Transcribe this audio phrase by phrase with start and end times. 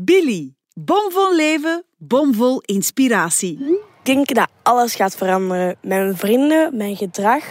[0.00, 3.58] Billy, bomvol leven, bomvol inspiratie.
[3.60, 5.76] Ik denk dat alles gaat veranderen.
[5.82, 7.44] Mijn vrienden, mijn gedrag,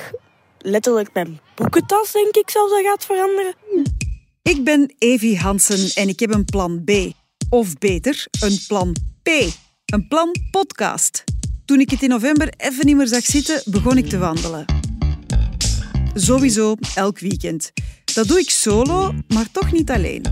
[0.59, 3.53] letterlijk mijn boekentas denk ik zelfs dat gaat veranderen.
[4.41, 6.91] Ik ben Evie Hansen en ik heb een plan B.
[7.49, 9.29] Of beter, een plan P.
[9.85, 11.23] Een plan podcast.
[11.65, 14.65] Toen ik het in november even niet meer zag zitten, begon ik te wandelen.
[16.13, 17.71] Sowieso elk weekend.
[18.13, 20.23] Dat doe ik solo, maar toch niet alleen.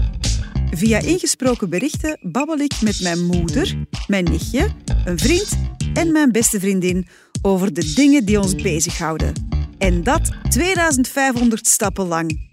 [0.76, 3.76] Via ingesproken berichten babbel ik met mijn moeder,
[4.08, 4.68] mijn nichtje,
[5.06, 5.58] een vriend
[5.94, 7.08] en mijn beste vriendin
[7.42, 9.34] over de dingen die ons bezighouden.
[9.78, 12.50] En dat 2500 stappen lang.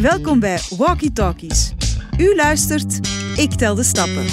[0.00, 1.72] Welkom bij Walkie Talkies.
[2.18, 3.00] U luistert,
[3.36, 4.26] ik tel de stappen.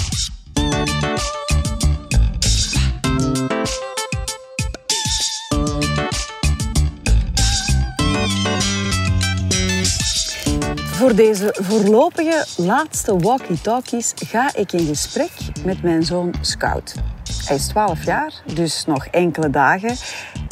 [10.96, 15.30] Voor deze voorlopige laatste walkie-talkies ga ik in gesprek
[15.64, 16.94] met mijn zoon Scout.
[17.46, 19.96] Hij is 12 jaar, dus nog enkele dagen.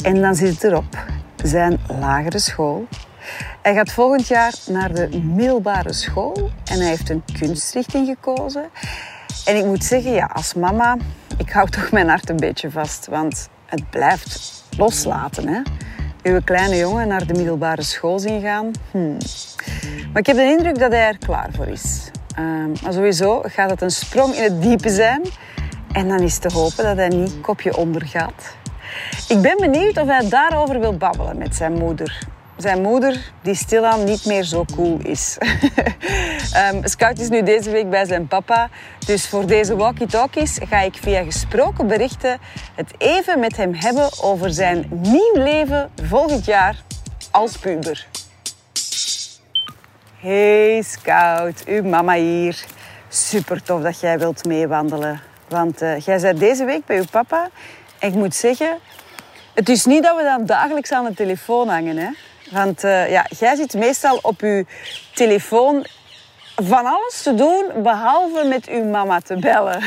[0.03, 1.05] En dan zit het erop.
[1.43, 2.87] Zijn lagere school.
[3.61, 8.69] Hij gaat volgend jaar naar de middelbare school en hij heeft een kunstrichting gekozen.
[9.45, 10.97] En ik moet zeggen, ja, als mama,
[11.37, 13.07] ik hou toch mijn hart een beetje vast.
[13.07, 15.61] Want het blijft loslaten, hè.
[16.23, 18.71] Uw kleine jongen naar de middelbare school zien gaan.
[18.91, 19.17] Hmm.
[20.11, 22.11] Maar ik heb de indruk dat hij er klaar voor is.
[22.35, 25.21] Ehm, maar sowieso gaat het een sprong in het diepe zijn.
[25.91, 28.55] En dan is te hopen dat hij niet kopje onder gaat.
[29.27, 32.19] Ik ben benieuwd of hij daarover wil babbelen met zijn moeder.
[32.57, 35.37] Zijn moeder, die stilaan niet meer zo cool is.
[36.73, 38.69] um, Scout is nu deze week bij zijn papa.
[39.05, 42.37] Dus voor deze walkie-talkies ga ik via gesproken berichten
[42.75, 46.83] het even met hem hebben over zijn nieuw leven volgend jaar
[47.31, 48.07] als puber.
[50.25, 52.65] Hey Scout, uw mama hier.
[53.09, 55.21] Super tof dat jij wilt meewandelen.
[55.47, 57.49] Want uh, jij bent deze week bij uw papa.
[57.99, 58.77] En ik moet zeggen,
[59.53, 61.97] het is niet dat we dan dagelijks aan de telefoon hangen.
[61.97, 62.09] Hè?
[62.51, 64.63] Want uh, ja, jij zit meestal op uw
[65.13, 65.85] telefoon
[66.55, 69.83] van alles te doen, behalve met uw mama te bellen.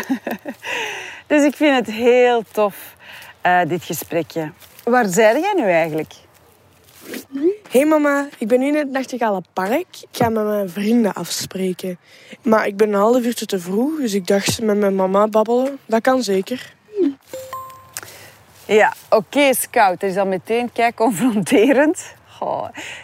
[1.26, 2.96] dus ik vind het heel tof,
[3.46, 4.52] uh, dit gesprekje.
[4.84, 6.14] Waar zijn jij nu eigenlijk?
[7.68, 9.86] Hey mama, ik ben nu in het Nachtegale Park.
[10.00, 11.98] Ik ga met mijn vrienden afspreken.
[12.42, 15.78] Maar ik ben een half uurtje te vroeg, dus ik dacht met mijn mama babbelen.
[15.86, 16.74] Dat kan zeker.
[18.64, 20.00] Ja, oké Scout.
[20.00, 22.14] Dat is al meteen kijk confronterend.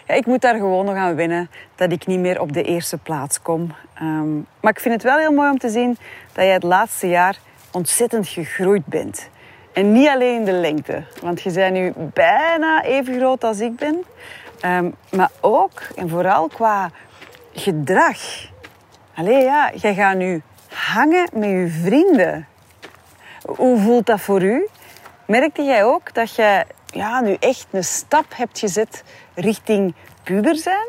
[0.07, 3.41] Ik moet daar gewoon nog aan winnen dat ik niet meer op de eerste plaats
[3.41, 3.75] kom.
[4.01, 5.97] Um, maar ik vind het wel heel mooi om te zien
[6.33, 7.37] dat jij het laatste jaar
[7.71, 9.29] ontzettend gegroeid bent.
[9.73, 13.75] En niet alleen in de lengte, want je bent nu bijna even groot als ik
[13.75, 14.03] ben.
[14.61, 16.91] Um, maar ook en vooral qua
[17.53, 18.17] gedrag.
[19.15, 22.47] Allee ja, jij gaat nu hangen met je vrienden.
[23.45, 24.67] Hoe voelt dat voor u?
[25.27, 29.03] Merkte jij ook dat je ja, nu echt een stap hebt gezet
[29.35, 30.87] richting puber zijn?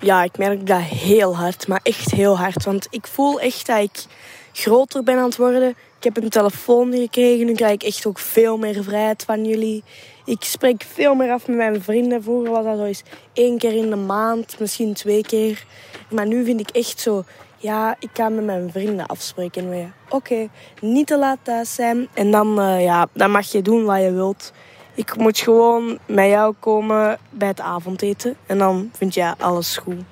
[0.00, 2.64] Ja, ik merk dat heel hard, maar echt heel hard.
[2.64, 4.04] Want ik voel echt dat ik
[4.52, 5.76] groter ben aan het worden.
[5.98, 9.84] Ik heb een telefoon gekregen, nu krijg ik echt ook veel meer vrijheid van jullie.
[10.24, 12.22] Ik spreek veel meer af met mijn vrienden.
[12.22, 15.64] Vroeger was dat zo eens één keer in de maand, misschien twee keer.
[16.10, 17.24] Maar nu vind ik echt zo,
[17.56, 19.94] ja, ik ga met mijn vrienden afspreken.
[20.08, 20.48] Oké,
[20.80, 22.08] niet te laat thuis zijn.
[22.14, 24.52] En dan, uh, ja, dan mag je doen wat je wilt.
[24.94, 28.36] Ik moet gewoon met jou komen bij het avondeten.
[28.46, 30.02] En dan vind jij alles goed.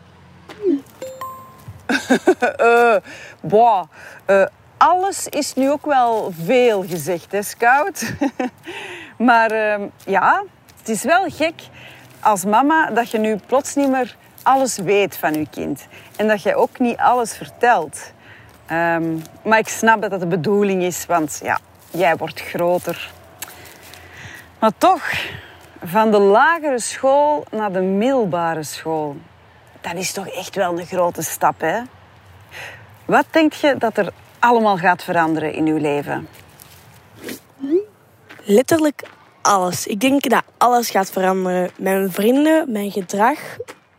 [2.60, 2.96] uh,
[3.52, 3.84] boah,
[4.26, 4.46] uh,
[4.76, 8.12] alles is nu ook wel veel gezegd, hè, Scout?
[9.28, 10.44] maar uh, ja,
[10.78, 11.54] het is wel gek
[12.20, 15.86] als mama dat je nu plots niet meer alles weet van je kind.
[16.16, 18.12] En dat je ook niet alles vertelt.
[18.70, 21.58] Um, maar ik snap dat dat de bedoeling is, want ja,
[21.90, 23.10] jij wordt groter.
[24.58, 25.02] Maar toch,
[25.84, 29.16] van de lagere school naar de middelbare school.
[29.80, 31.80] Dat is toch echt wel een grote stap, hè?
[33.04, 34.12] Wat denk je dat er
[34.46, 36.28] allemaal gaat veranderen in uw leven?
[38.44, 39.02] Letterlijk
[39.42, 39.86] alles.
[39.86, 41.70] Ik denk dat alles gaat veranderen.
[41.78, 43.38] Mijn vrienden, mijn gedrag,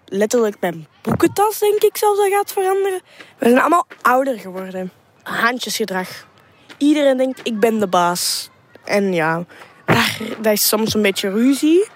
[0.05, 3.01] letterlijk mijn boekentas denk ik zelfs dat gaat veranderen.
[3.37, 4.91] We zijn allemaal ouder geworden.
[5.23, 6.27] Handjesgedrag.
[6.77, 8.49] Iedereen denkt ik ben de baas.
[8.83, 9.43] En ja,
[9.85, 11.87] daar, dat is soms een beetje ruzie.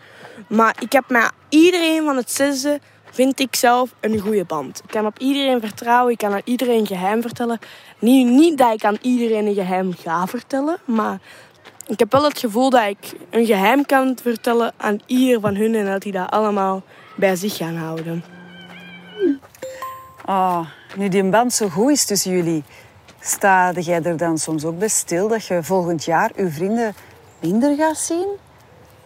[0.47, 2.79] Maar ik heb met iedereen van het zesde
[3.11, 4.81] vind ik zelf een goede band.
[4.83, 7.59] Ik kan op iedereen vertrouwen, ik kan aan iedereen geheim vertellen.
[7.99, 11.19] Niet, niet dat ik aan iedereen een geheim ga vertellen, maar
[11.87, 15.75] ik heb wel het gevoel dat ik een geheim kan vertellen aan ieder van hun
[15.75, 16.83] en dat die dat allemaal
[17.15, 18.23] bij zich gaan houden.
[20.25, 20.59] Oh,
[20.95, 22.63] nu die band zo goed is tussen jullie,
[23.19, 26.93] sta jij er dan soms ook bij stil dat je volgend jaar je vrienden
[27.39, 28.27] minder gaat zien?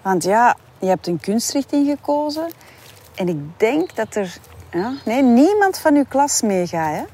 [0.02, 2.48] Want ja, je hebt een kunstrichting gekozen
[3.16, 4.38] en ik denk dat er
[4.72, 7.08] ja, nee, niemand van uw klas meegaat?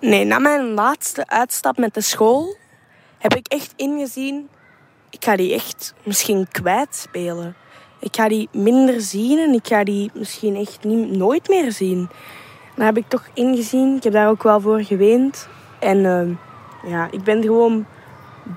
[0.00, 2.56] Nee, na mijn laatste uitstap met de school
[3.18, 4.48] heb ik echt ingezien,
[5.10, 7.56] ik ga die echt misschien kwijtspelen.
[8.00, 12.08] Ik ga die minder zien en ik ga die misschien echt niet, nooit meer zien.
[12.76, 13.96] Daar heb ik toch ingezien.
[13.96, 15.48] Ik heb daar ook wel voor geweend.
[15.78, 16.36] En uh,
[16.90, 17.86] ja, ik ben gewoon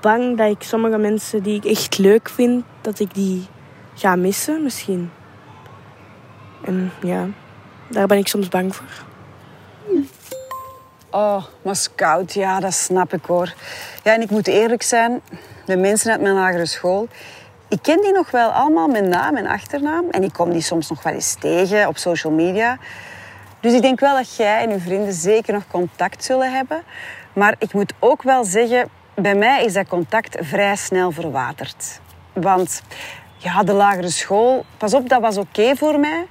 [0.00, 3.46] bang dat ik sommige mensen die ik echt leuk vind, dat ik die
[4.00, 5.10] ga missen misschien.
[6.64, 7.26] En ja,
[7.88, 8.86] daar ben ik soms bang voor.
[11.10, 13.54] Oh, maar scout, ja, dat snap ik hoor.
[14.02, 15.20] Ja, en ik moet eerlijk zijn,
[15.66, 17.08] de mensen uit mijn lagere school,
[17.68, 20.10] ik ken die nog wel allemaal met naam en achternaam.
[20.10, 22.78] En ik kom die soms nog wel eens tegen op social media.
[23.60, 26.82] Dus ik denk wel dat jij en uw vrienden zeker nog contact zullen hebben.
[27.32, 32.00] Maar ik moet ook wel zeggen, bij mij is dat contact vrij snel verwaterd.
[32.32, 32.82] Want
[33.42, 36.26] ja, de lagere school, pas op, dat was oké voor mij.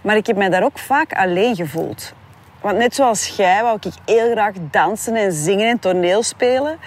[0.00, 2.12] Maar ik heb mij daar ook vaak alleen gevoeld.
[2.60, 6.78] Want net zoals jij wou ik heel graag dansen en zingen en toneel spelen.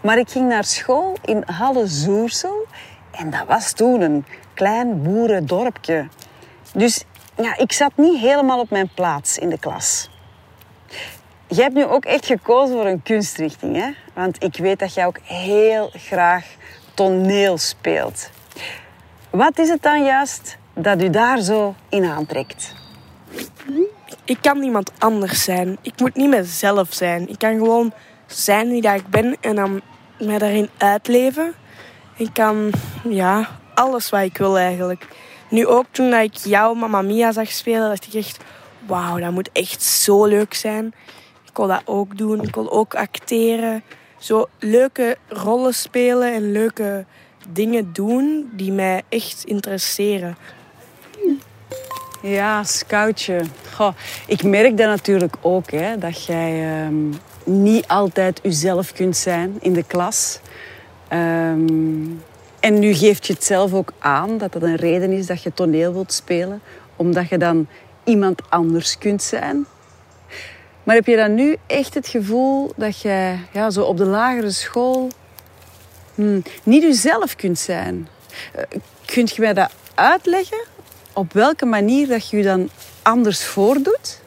[0.00, 2.66] Maar ik ging naar school in Halle Zoersel.
[3.10, 4.24] En dat was toen een
[4.54, 6.08] klein boerendorpje.
[6.74, 7.04] Dus
[7.36, 10.10] ja, ik zat niet helemaal op mijn plaats in de klas.
[11.46, 13.90] Jij hebt nu ook echt gekozen voor een kunstrichting, hè?
[14.14, 16.46] Want ik weet dat jij ook heel graag
[16.94, 18.30] toneel speelt.
[19.30, 22.74] Wat is het dan juist dat u daar zo in aantrekt?
[24.24, 25.78] Ik kan niemand anders zijn.
[25.82, 27.28] Ik moet niet mezelf zijn.
[27.28, 27.92] Ik kan gewoon
[28.26, 29.80] zijn wie dat ik ben en dan
[30.18, 31.52] mij daarin uitleven.
[32.16, 32.72] Ik kan,
[33.08, 35.06] ja, alles wat ik wil eigenlijk.
[35.50, 38.44] Nu ook toen ik jou Mamma Mia zag spelen, dacht ik echt...
[38.86, 40.94] Wauw, dat moet echt zo leuk zijn.
[41.44, 42.42] Ik wil dat ook doen.
[42.42, 43.82] Ik wil ook acteren.
[44.18, 47.04] Zo leuke rollen spelen en leuke
[47.52, 50.36] dingen doen die mij echt interesseren.
[52.22, 53.40] Ja, scoutje.
[53.74, 53.94] Goh,
[54.26, 57.14] ik merk dat natuurlijk ook, hè, dat jij um,
[57.44, 60.40] niet altijd jezelf kunt zijn in de klas.
[61.12, 62.22] Um,
[62.60, 65.54] en nu geeft je het zelf ook aan dat dat een reden is dat je
[65.54, 66.60] toneel wilt spelen,
[66.96, 67.66] omdat je dan
[68.04, 69.66] iemand anders kunt zijn.
[70.82, 74.50] Maar heb je dan nu echt het gevoel dat je ja, zo op de lagere
[74.50, 75.08] school
[76.18, 78.08] hmm, niet jezelf kunt zijn?
[78.56, 78.62] Uh,
[79.04, 80.64] kunt je mij dat uitleggen?
[81.12, 82.70] Op welke manier dat je je dan
[83.02, 84.20] anders voordoet?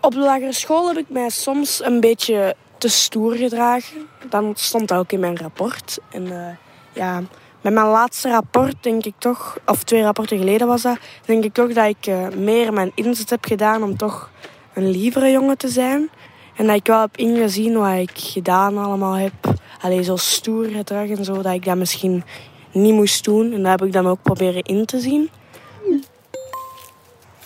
[0.00, 4.08] Op de lagere school heb ik mij soms een beetje te stoer gedragen.
[4.28, 5.98] Dan stond dat ook in mijn rapport.
[6.10, 6.46] En uh,
[6.92, 7.22] ja,
[7.60, 11.52] met mijn laatste rapport denk ik toch, of twee rapporten geleden was dat, denk ik
[11.52, 14.30] toch dat ik uh, meer mijn inzet heb gedaan om toch
[14.74, 16.10] een lievere jongen te zijn.
[16.56, 19.32] En dat ik wel heb ingezien wat ik gedaan allemaal heb.
[19.80, 22.24] Alleen zo stoer gedrag en zo, dat ik dat misschien
[22.72, 23.52] niet moest doen.
[23.52, 25.30] En dat heb ik dan ook proberen in te zien.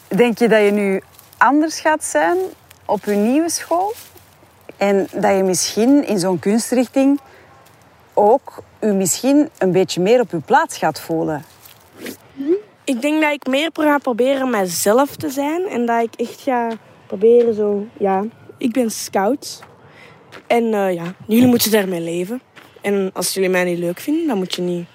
[0.09, 1.03] Denk je dat je nu
[1.39, 2.37] anders gaat zijn
[2.85, 3.93] op je nieuwe school?
[4.77, 7.21] En dat je misschien in zo'n kunstrichting
[8.15, 11.45] ook u misschien een beetje meer op uw plaats gaat voelen.
[12.85, 15.67] Ik denk dat ik meer ga proberen mijzelf te zijn.
[15.67, 16.69] En dat ik echt ga
[17.07, 17.87] proberen zo...
[17.99, 18.25] Ja,
[18.59, 19.63] ik ben scout.
[20.47, 22.43] En uh, ja, jullie moeten daarmee leven.
[22.83, 24.87] En als jullie mij niet leuk vinden, dan moet je niet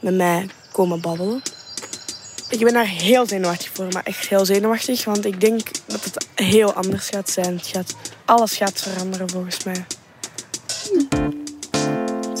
[0.00, 1.42] met mij komen babbelen.
[2.48, 5.04] Ik ben daar heel zenuwachtig voor, maar echt heel zenuwachtig.
[5.04, 7.56] Want ik denk dat het heel anders gaat zijn.
[7.56, 9.84] Het gaat, alles gaat veranderen volgens mij.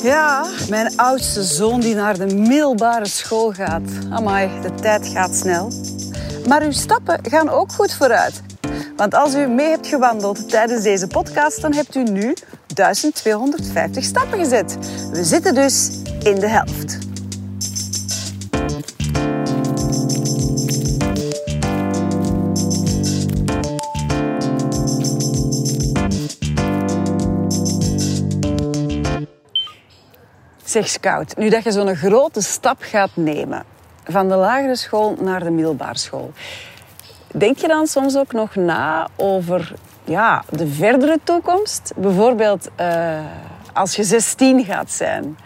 [0.02, 3.82] Ja, mijn oudste zoon die naar de middelbare school gaat.
[4.10, 5.72] Amai, de tijd gaat snel.
[6.48, 8.42] Maar uw stappen gaan ook goed vooruit.
[8.96, 12.34] Want als u mee hebt gewandeld tijdens deze podcast, dan hebt u nu
[12.74, 14.78] 1250 stappen gezet.
[15.10, 15.90] We zitten dus
[16.22, 16.98] in de helft.
[30.64, 33.64] Zeg Scout, nu dat je zo'n grote stap gaat nemen
[34.04, 36.32] van de lagere school naar de middelbare school,
[37.32, 39.72] denk je dan soms ook nog na over
[40.04, 41.92] ja, de verdere toekomst?
[41.96, 43.18] Bijvoorbeeld uh,
[43.72, 45.38] als je 16 gaat zijn,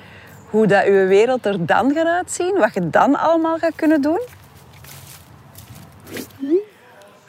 [0.51, 4.21] hoe dat je wereld er dan gaat uitzien, wat je dan allemaal gaat kunnen doen?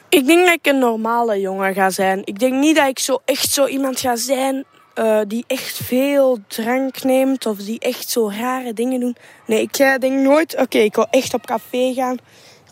[0.08, 2.20] Ik denk dat ik een normale jongen ga zijn.
[2.24, 6.38] Ik denk niet dat ik zo echt zo iemand ga zijn uh, die echt veel
[6.46, 9.16] drank neemt of die echt zo rare dingen doen.
[9.46, 12.16] Nee, ik denk nooit, oké, ik wil echt op café gaan.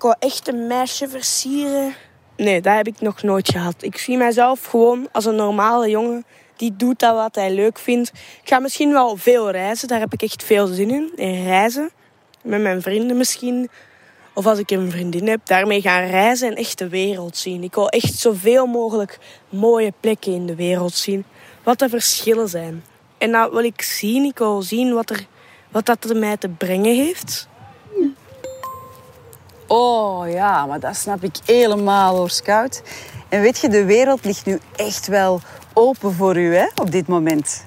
[0.00, 1.94] Ik wou echt een meisje versieren.
[2.36, 3.74] Nee, dat heb ik nog nooit gehad.
[3.80, 6.24] Ik zie mijzelf gewoon als een normale jongen
[6.56, 8.08] die doet dat wat hij leuk vindt.
[8.42, 11.12] Ik ga misschien wel veel reizen, daar heb ik echt veel zin in.
[11.16, 11.90] In reizen,
[12.42, 13.68] met mijn vrienden misschien.
[14.34, 17.62] Of als ik een vriendin heb, daarmee gaan reizen en echt de wereld zien.
[17.62, 21.24] Ik wil echt zoveel mogelijk mooie plekken in de wereld zien.
[21.62, 22.84] Wat de verschillen zijn.
[23.18, 24.24] En dat wil ik zien.
[24.24, 25.26] Ik wil zien wat, er,
[25.70, 27.48] wat dat er mij te brengen heeft.
[29.72, 32.82] Oh ja, maar dat snap ik helemaal hoor, Scout.
[33.28, 35.40] En weet je, de wereld ligt nu echt wel
[35.72, 37.66] open voor u hè, op dit moment.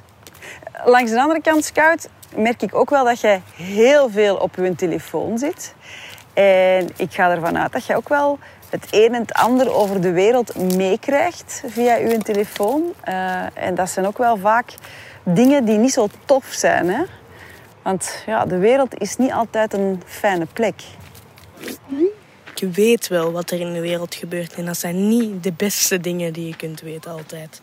[0.86, 4.75] Langs de andere kant, Scout, merk ik ook wel dat jij heel veel op uw
[4.75, 5.74] telefoon zit.
[6.33, 10.01] En ik ga ervan uit dat je ook wel het een en het ander over
[10.01, 12.83] de wereld meekrijgt via uw telefoon.
[13.10, 14.74] Uh, en dat zijn ook wel vaak
[15.24, 16.89] dingen die niet zo tof zijn.
[16.89, 17.03] Hè?
[17.81, 20.81] Want ja, de wereld is niet altijd een fijne plek.
[22.55, 24.53] Je weet wel wat er in de wereld gebeurt.
[24.53, 27.62] En dat zijn niet de beste dingen die je kunt weten altijd.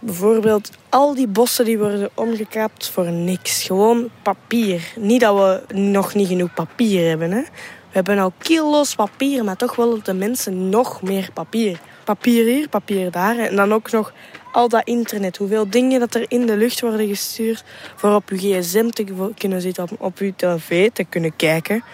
[0.00, 3.62] Bijvoorbeeld al die bossen die worden omgekaapt voor niks.
[3.62, 4.92] Gewoon papier.
[4.96, 7.30] Niet dat we nog niet genoeg papier hebben.
[7.30, 7.40] Hè?
[7.40, 11.80] We hebben al kilo's papier, maar toch willen de mensen nog meer papier.
[12.04, 13.38] Papier hier, papier daar.
[13.38, 14.12] En dan ook nog
[14.52, 15.36] al dat internet.
[15.36, 17.64] Hoeveel dingen dat er in de lucht worden gestuurd
[17.96, 21.84] voor op uw gsm te kunnen zitten, op, op uw tv te kunnen kijken.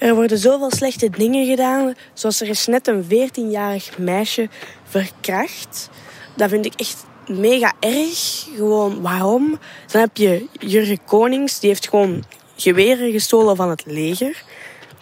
[0.00, 4.48] Er worden zoveel slechte dingen gedaan, zoals er is net een 14-jarig meisje
[4.84, 5.90] verkracht.
[6.36, 8.48] Dat vind ik echt mega erg.
[8.56, 9.58] Gewoon, waarom?
[9.92, 12.24] Dan heb je Jurgen Konings, die heeft gewoon
[12.56, 14.42] geweren gestolen van het leger.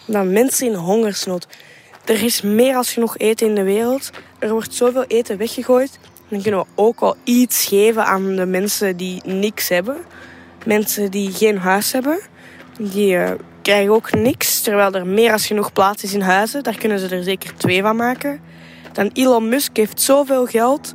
[0.05, 1.47] Dan mensen in hongersnood.
[2.05, 4.09] Er is meer als genoeg eten in de wereld.
[4.39, 5.99] Er wordt zoveel eten weggegooid.
[6.27, 9.97] Dan kunnen we ook al iets geven aan de mensen die niks hebben.
[10.65, 12.19] Mensen die geen huis hebben.
[12.79, 13.31] Die uh,
[13.69, 14.61] krijgen ook niks.
[14.61, 16.63] Terwijl er meer als genoeg plaats is in huizen.
[16.63, 18.41] Daar kunnen ze er zeker twee van maken.
[18.91, 20.93] Dan Elon Musk heeft zoveel geld.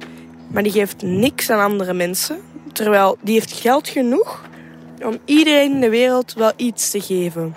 [0.50, 2.40] Maar die geeft niks aan andere mensen.
[2.72, 4.42] Terwijl die heeft geld genoeg
[5.02, 7.54] om iedereen in de wereld wel iets te geven.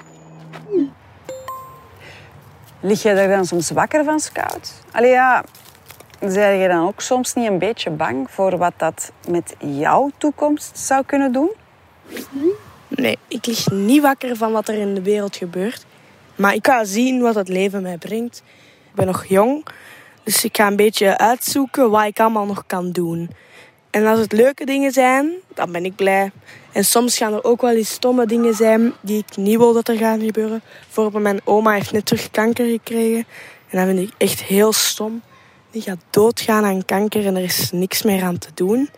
[2.79, 4.73] Lig jij daar dan soms wakker van, Scout?
[4.91, 5.43] Allee ja,
[6.19, 10.77] zijn je dan ook soms niet een beetje bang voor wat dat met jouw toekomst
[10.77, 11.51] zou kunnen doen?
[12.97, 15.85] Nee, ik lig niet wakker van wat er in de wereld gebeurt.
[16.35, 18.43] Maar ik ga zien wat het leven mij brengt.
[18.89, 19.65] Ik ben nog jong,
[20.23, 23.29] dus ik ga een beetje uitzoeken wat ik allemaal nog kan doen.
[23.89, 26.31] En als het leuke dingen zijn, dan ben ik blij.
[26.71, 29.87] En soms gaan er ook wel eens stomme dingen zijn die ik niet wil dat
[29.87, 30.61] er gaan gebeuren.
[30.85, 33.25] Bijvoorbeeld mijn oma heeft net terug kanker gekregen.
[33.69, 35.21] En dat vind ik echt heel stom.
[35.71, 38.89] Die gaat doodgaan aan kanker en er is niks meer aan te doen.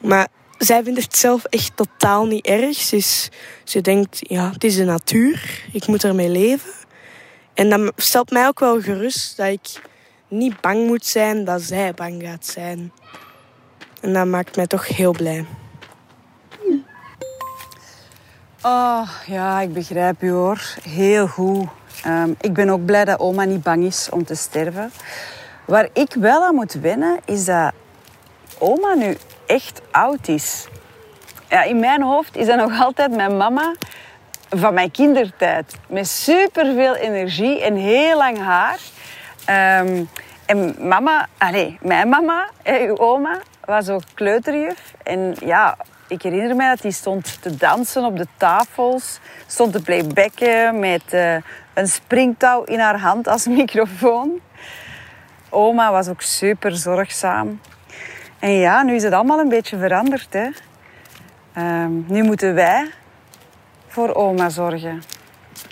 [0.00, 0.28] Maar
[0.64, 2.88] zij vindt het zelf echt totaal niet erg.
[2.88, 3.30] Dus
[3.64, 5.64] ze denkt, ja, het is de natuur.
[5.72, 6.72] Ik moet ermee leven.
[7.54, 9.82] En dat stelt mij ook wel gerust dat ik
[10.28, 12.92] niet bang moet zijn dat zij bang gaat zijn.
[14.00, 15.46] En dat maakt mij toch heel blij.
[18.62, 20.60] Oh, ja, ik begrijp u hoor.
[20.82, 21.68] Heel goed.
[22.04, 24.90] Ehm, ik ben ook blij dat oma niet bang is om te sterven.
[25.66, 27.72] Waar ik wel aan moet wennen, is dat
[28.58, 29.16] oma nu
[29.46, 30.66] echt oud is.
[31.48, 33.74] Ja, in mijn hoofd is dat nog altijd mijn mama
[34.48, 35.74] van mijn kindertijd.
[35.88, 38.78] Met superveel energie en heel lang haar.
[39.80, 40.08] Um,
[40.46, 44.94] en mama, allez, mijn mama, uw oma, was ook kleuterjuf.
[45.02, 45.76] En ja,
[46.08, 49.18] ik herinner me dat hij stond te dansen op de tafels.
[49.46, 51.34] Stond te playbacken met uh,
[51.74, 54.40] een springtouw in haar hand als microfoon.
[55.50, 57.60] Oma was ook super zorgzaam.
[58.44, 60.28] En ja, nu is het allemaal een beetje veranderd.
[60.30, 60.48] Hè?
[61.58, 62.90] Uh, nu moeten wij
[63.86, 65.02] voor oma zorgen.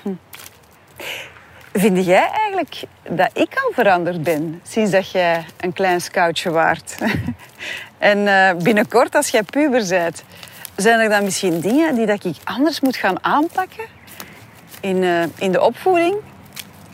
[0.02, 0.12] Hm.
[1.72, 6.98] Vind jij eigenlijk dat ik al veranderd ben sinds dat jij een klein scoutje waart?
[7.98, 10.24] en uh, binnenkort, als jij puber bent,
[10.76, 13.84] zijn er dan misschien dingen die dat ik anders moet gaan aanpakken
[14.80, 16.16] in, uh, in de opvoeding?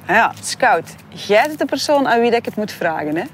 [0.07, 3.25] Ja, scout, jij bent de persoon aan wie ik het moet vragen, hè?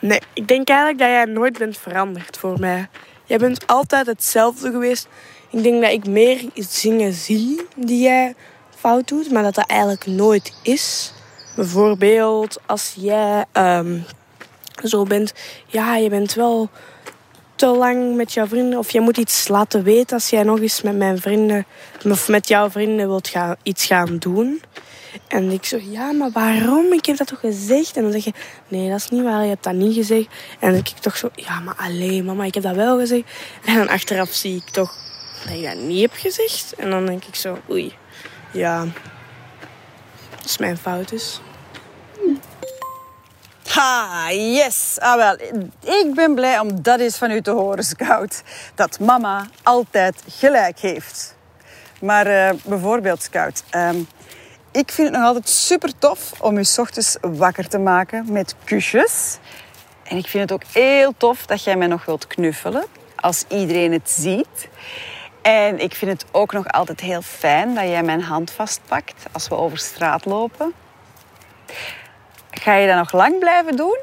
[0.00, 2.88] Nee, ik denk eigenlijk dat jij nooit bent veranderd voor mij.
[3.24, 5.08] Jij bent altijd hetzelfde geweest.
[5.50, 6.44] Ik denk dat ik meer
[6.82, 8.34] dingen zie die jij
[8.76, 11.12] fout doet, maar dat dat eigenlijk nooit is.
[11.56, 14.04] Bijvoorbeeld als jij um,
[14.84, 15.34] zo bent,
[15.66, 16.70] ja, je bent wel
[17.58, 20.82] te lang met jouw vrienden of je moet iets laten weten als jij nog eens
[20.82, 21.66] met mijn vrienden
[22.04, 24.62] of met jouw vrienden wilt gaan, iets gaan doen.
[25.28, 26.92] En ik zeg, ja, maar waarom?
[26.92, 27.96] Ik heb dat toch gezegd?
[27.96, 28.32] En dan zeg je,
[28.68, 30.26] nee, dat is niet waar, je hebt dat niet gezegd.
[30.50, 33.30] En dan denk ik toch zo, ja, maar alleen, mama, ik heb dat wel gezegd.
[33.64, 34.94] En dan achteraf zie ik toch
[35.46, 36.74] dat je dat niet hebt gezegd.
[36.76, 37.94] En dan denk ik zo, oei,
[38.52, 38.86] ja.
[40.44, 41.40] is mijn fout dus.
[43.68, 44.96] Ha, yes.
[44.98, 45.34] Ah, wel.
[46.02, 48.42] Ik ben blij om dat eens van u te horen, Scout.
[48.74, 51.36] Dat mama altijd gelijk heeft.
[52.00, 54.08] Maar uh, bijvoorbeeld, Scout, um,
[54.72, 59.38] ik vind het nog altijd super tof om u ochtends wakker te maken met kusjes.
[60.02, 62.84] En ik vind het ook heel tof dat jij mij nog wilt knuffelen
[63.16, 64.68] als iedereen het ziet.
[65.42, 69.48] En ik vind het ook nog altijd heel fijn dat jij mijn hand vastpakt als
[69.48, 70.72] we over straat lopen.
[72.50, 73.98] Ga je dat nog lang blijven doen?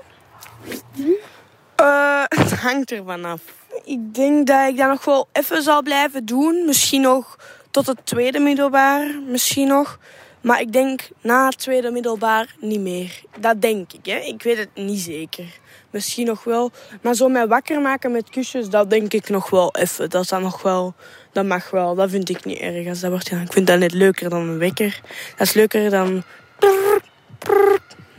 [1.81, 3.41] Uh, het hangt er vanaf.
[3.83, 6.65] Ik denk dat ik dat nog wel even zal blijven doen.
[6.65, 7.37] Misschien nog
[7.71, 9.19] tot het tweede middelbaar.
[9.27, 9.99] Misschien nog.
[10.41, 13.21] Maar ik denk na het tweede middelbaar niet meer.
[13.39, 14.05] Dat denk ik.
[14.05, 14.17] Hè.
[14.17, 15.59] Ik weet het niet zeker.
[15.89, 16.71] Misschien nog wel.
[17.01, 20.09] Maar zo mij wakker maken met kusjes, dat denk ik nog wel even.
[20.09, 20.93] Dat is dan nog wel.
[21.31, 21.95] Dat mag wel.
[21.95, 22.87] Dat vind ik niet erg.
[22.87, 23.31] Als dat wordt.
[23.31, 25.01] Ik vind dat net leuker dan een wekker.
[25.37, 26.23] Dat is leuker dan.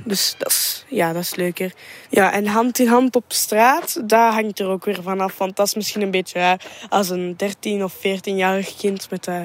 [0.07, 1.73] Dus dat is, ja, dat is leuker.
[2.09, 5.39] Ja, en hand in hand op straat, daar hangt er ook weer vanaf.
[5.39, 6.59] Want dat is misschien een beetje
[6.89, 9.41] als een 13 of 14-jarig kind met uh,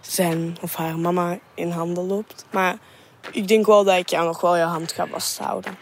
[0.00, 2.44] zijn of haar mama in handen loopt.
[2.50, 2.76] Maar
[3.32, 5.76] ik denk wel dat ik jou nog wel je hand ga vasthouden.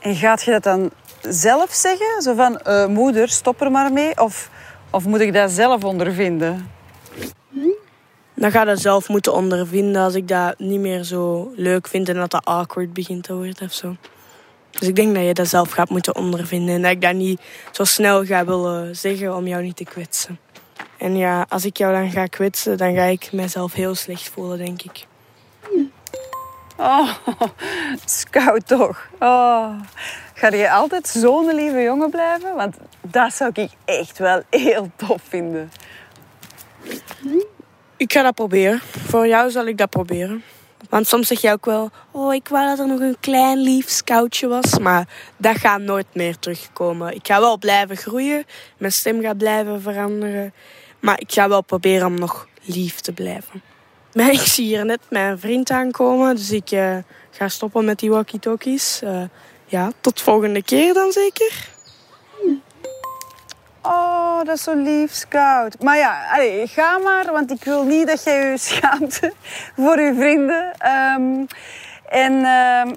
[0.00, 2.22] En gaat je dat dan zelf zeggen?
[2.22, 4.20] Zo van, uh, moeder, stop er maar mee?
[4.20, 4.50] Of,
[4.90, 6.70] of moet ik dat zelf ondervinden?
[8.40, 12.08] Dan ga je dat zelf moeten ondervinden als ik dat niet meer zo leuk vind
[12.08, 13.96] en dat dat awkward begint te worden of zo.
[14.70, 17.40] Dus ik denk dat je dat zelf gaat moeten ondervinden en dat ik dat niet
[17.70, 20.38] zo snel ga willen zeggen om jou niet te kwetsen.
[20.98, 24.58] En ja, als ik jou dan ga kwetsen, dan ga ik mezelf heel slecht voelen,
[24.58, 25.06] denk ik.
[26.76, 27.10] Oh,
[28.04, 29.08] scout toch.
[29.18, 29.70] Oh.
[30.34, 32.54] Ga je altijd zo'n lieve jongen blijven?
[32.54, 35.70] Want dat zou ik echt wel heel tof vinden.
[38.00, 38.80] Ik ga dat proberen.
[39.06, 40.42] Voor jou zal ik dat proberen.
[40.88, 43.88] Want soms zeg je ook wel, oh, ik wou dat er nog een klein lief
[43.88, 44.78] scoutje was.
[44.78, 47.14] Maar dat gaat nooit meer terugkomen.
[47.14, 48.44] Ik ga wel blijven groeien.
[48.78, 50.52] Mijn stem gaat blijven veranderen.
[51.00, 53.62] Maar ik ga wel proberen om nog lief te blijven.
[54.12, 56.36] Maar ik zie hier net mijn vriend aankomen.
[56.36, 56.96] Dus ik uh,
[57.30, 59.00] ga stoppen met die walkie-talkies.
[59.04, 59.22] Uh,
[59.66, 61.68] ja, tot volgende keer dan zeker.
[63.82, 65.82] Oh, dat is zo lief, Scout.
[65.82, 69.20] Maar ja, allez, ga maar, want ik wil niet dat jij je schaamt
[69.76, 70.74] voor je vrienden.
[71.16, 71.46] Um,
[72.10, 72.94] en um,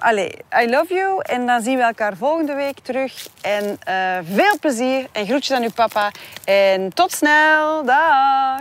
[0.62, 1.20] I love you.
[1.22, 3.28] En dan zien we elkaar volgende week terug.
[3.40, 6.10] En uh, veel plezier en groetjes aan uw papa.
[6.44, 7.84] En tot snel.
[7.84, 8.60] Dag.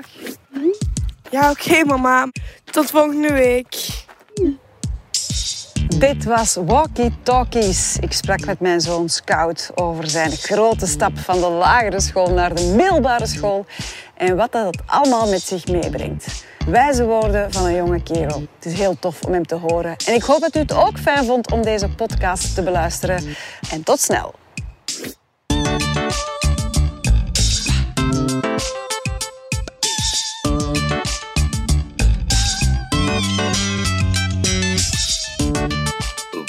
[1.29, 2.27] Ja, oké mama.
[2.63, 3.75] Tot volgende week.
[5.99, 7.97] Dit was Walkie Talkies.
[7.99, 12.55] Ik sprak met mijn zoon Scout over zijn grote stap van de lagere school naar
[12.55, 13.65] de middelbare school
[14.15, 16.45] en wat dat allemaal met zich meebrengt.
[16.67, 18.43] Wijze woorden van een jonge kerel.
[18.55, 19.95] Het is heel tof om hem te horen.
[20.05, 23.23] En ik hoop dat u het ook fijn vond om deze podcast te beluisteren.
[23.71, 24.33] En tot snel.